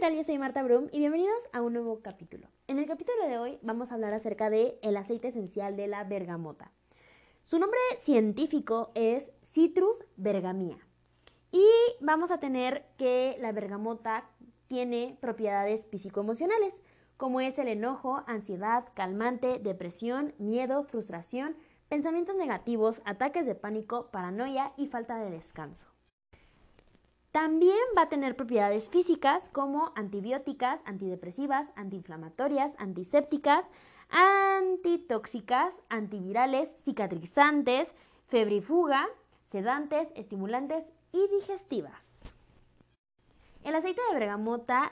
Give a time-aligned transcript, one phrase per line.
[0.00, 0.16] ¿qué?
[0.16, 2.48] Yo soy Marta Brum y bienvenidos a un nuevo capítulo.
[2.68, 6.04] En el capítulo de hoy vamos a hablar acerca de el aceite esencial de la
[6.04, 6.70] bergamota.
[7.44, 10.78] Su nombre científico es Citrus bergamia
[11.50, 11.66] y
[12.00, 14.30] vamos a tener que la bergamota
[14.68, 16.80] tiene propiedades psicoemocionales,
[17.16, 21.56] como es el enojo, ansiedad, calmante, depresión, miedo, frustración,
[21.88, 25.97] pensamientos negativos, ataques de pánico, paranoia y falta de descanso.
[27.40, 33.64] También va a tener propiedades físicas como antibióticas, antidepresivas, antiinflamatorias, antisépticas,
[34.10, 37.94] antitóxicas, antivirales, cicatrizantes,
[38.26, 39.06] febrifuga,
[39.52, 42.02] sedantes, estimulantes y digestivas.
[43.62, 44.90] El aceite de bergamota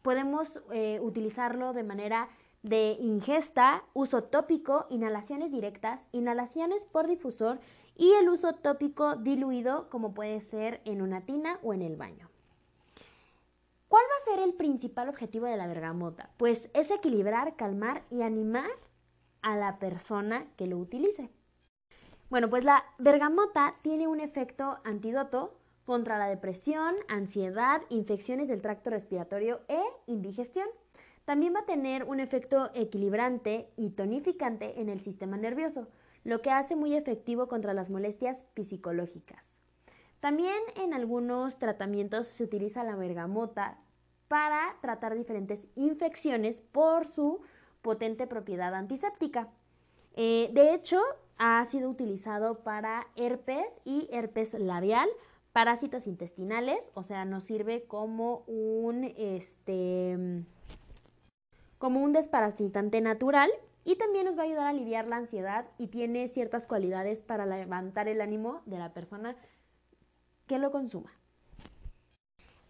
[0.00, 2.30] podemos eh, utilizarlo de manera
[2.62, 7.60] de ingesta, uso tópico, inhalaciones directas, inhalaciones por difusor
[7.96, 12.28] y el uso tópico diluido como puede ser en una tina o en el baño.
[13.88, 16.30] ¿Cuál va a ser el principal objetivo de la bergamota?
[16.36, 18.70] Pues es equilibrar, calmar y animar
[19.42, 21.30] a la persona que lo utilice.
[22.30, 28.90] Bueno, pues la bergamota tiene un efecto antídoto contra la depresión, ansiedad, infecciones del tracto
[28.90, 30.66] respiratorio e indigestión.
[31.24, 35.88] También va a tener un efecto equilibrante y tonificante en el sistema nervioso,
[36.24, 39.44] lo que hace muy efectivo contra las molestias psicológicas.
[40.20, 43.78] También en algunos tratamientos se utiliza la bergamota
[44.28, 47.42] para tratar diferentes infecciones por su
[47.82, 49.50] potente propiedad antiséptica.
[50.16, 51.00] Eh, de hecho,
[51.36, 55.08] ha sido utilizado para herpes y herpes labial,
[55.52, 60.42] parásitos intestinales, o sea, nos sirve como un, este,
[61.78, 63.50] como un desparasitante natural
[63.84, 67.46] y también nos va a ayudar a aliviar la ansiedad y tiene ciertas cualidades para
[67.46, 69.36] levantar el ánimo de la persona
[70.46, 71.12] que lo consuma.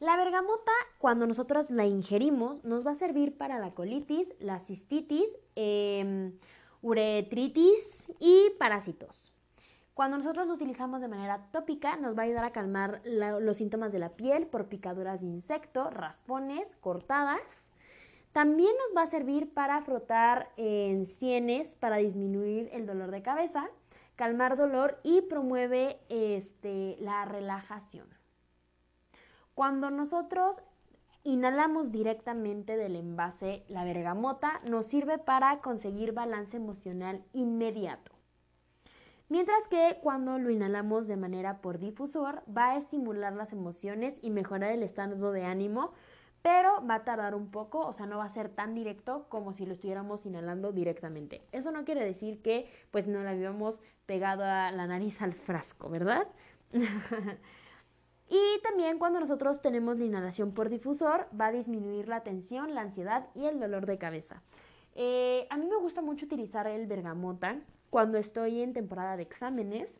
[0.00, 5.30] La bergamota, cuando nosotros la ingerimos, nos va a servir para la colitis, la cistitis,
[5.54, 6.36] em,
[6.82, 9.32] uretritis y parásitos.
[9.94, 13.92] Cuando nosotros lo utilizamos de manera tópica, nos va a ayudar a calmar los síntomas
[13.92, 17.64] de la piel por picaduras de insecto, raspones, cortadas
[18.34, 23.70] también nos va a servir para frotar en sienes para disminuir el dolor de cabeza,
[24.16, 28.08] calmar dolor y promueve este, la relajación.
[29.54, 30.60] Cuando nosotros
[31.22, 38.10] inhalamos directamente del envase la bergamota, nos sirve para conseguir balance emocional inmediato.
[39.28, 44.30] Mientras que cuando lo inhalamos de manera por difusor, va a estimular las emociones y
[44.30, 45.92] mejorar el estado de ánimo,
[46.44, 49.54] pero va a tardar un poco, o sea, no va a ser tan directo como
[49.54, 51.40] si lo estuviéramos inhalando directamente.
[51.52, 55.88] Eso no quiere decir que pues no le habíamos pegado a la nariz al frasco,
[55.88, 56.28] ¿verdad?
[58.28, 62.82] y también cuando nosotros tenemos la inhalación por difusor, va a disminuir la tensión, la
[62.82, 64.42] ansiedad y el dolor de cabeza.
[64.94, 69.98] Eh, a mí me gusta mucho utilizar el bergamota cuando estoy en temporada de exámenes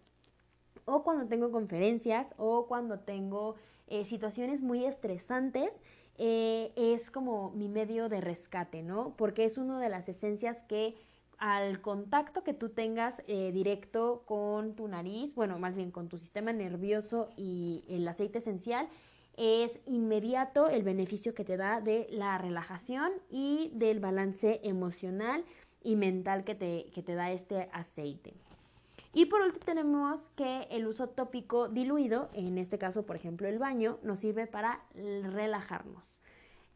[0.85, 3.55] o cuando tengo conferencias o cuando tengo
[3.87, 5.73] eh, situaciones muy estresantes
[6.17, 9.15] eh, es como mi medio de rescate, ¿no?
[9.17, 10.95] Porque es una de las esencias que
[11.39, 16.19] al contacto que tú tengas eh, directo con tu nariz, bueno, más bien con tu
[16.19, 18.89] sistema nervioso y el aceite esencial,
[19.37, 25.45] es inmediato el beneficio que te da de la relajación y del balance emocional
[25.83, 28.35] y mental que te, que te da este aceite.
[29.15, 33.61] Y por último tenemos que el uso tópico diluido, en este caso por ejemplo el
[33.61, 36.03] baño, nos sirve para relajarnos.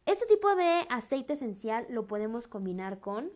[0.05, 3.31] Este tipo de aceite esencial lo podemos combinar con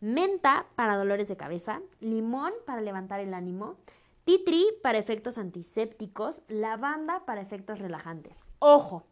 [0.00, 3.78] menta para dolores de cabeza, limón para levantar el ánimo,
[4.24, 8.36] titri para efectos antisépticos, lavanda para efectos relajantes.
[8.60, 9.06] Ojo,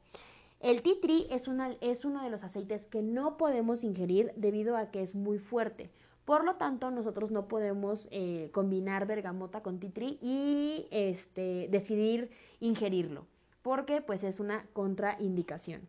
[0.60, 1.48] el titri es,
[1.80, 5.90] es uno de los aceites que no podemos ingerir debido a que es muy fuerte.
[6.24, 13.26] Por lo tanto, nosotros no podemos eh, combinar bergamota con titri y este, decidir ingerirlo,
[13.62, 15.82] porque pues es una contraindicación.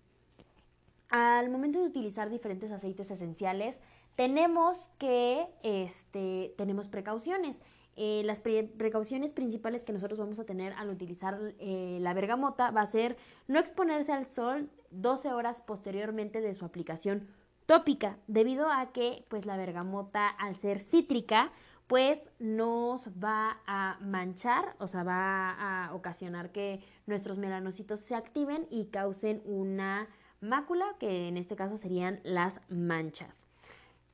[1.10, 3.78] Al momento de utilizar diferentes aceites esenciales,
[4.16, 7.60] tenemos que, este, tenemos precauciones.
[7.96, 12.82] Eh, las precauciones principales que nosotros vamos a tener al utilizar eh, la bergamota va
[12.82, 13.18] a ser
[13.48, 17.28] no exponerse al sol 12 horas posteriormente de su aplicación
[17.66, 21.52] tópica, debido a que pues la bergamota al ser cítrica
[21.88, 28.68] pues nos va a manchar, o sea, va a ocasionar que nuestros melanocitos se activen
[28.72, 30.08] y causen una
[30.42, 33.46] mácula, que en este caso serían las manchas.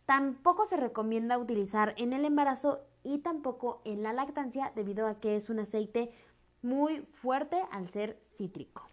[0.05, 5.35] Tampoco se recomienda utilizar en el embarazo y tampoco en la lactancia debido a que
[5.35, 6.11] es un aceite
[6.61, 8.88] muy fuerte al ser cítrico.